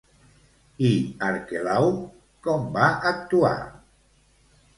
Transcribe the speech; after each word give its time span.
I 0.87 0.89
Arquelau 1.27 1.89
com 2.49 2.65
va 2.79 2.89
actuar? 3.11 3.53